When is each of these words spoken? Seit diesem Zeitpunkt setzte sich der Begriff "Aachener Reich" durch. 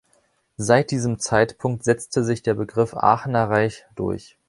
Seit 0.57 0.89
diesem 0.89 1.19
Zeitpunkt 1.19 1.83
setzte 1.83 2.23
sich 2.23 2.41
der 2.41 2.55
Begriff 2.55 2.95
"Aachener 2.95 3.51
Reich" 3.51 3.85
durch. 3.93 4.35